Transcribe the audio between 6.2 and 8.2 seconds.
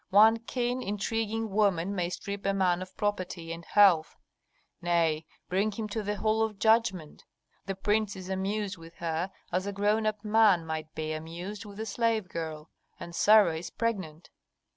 of judgment. The prince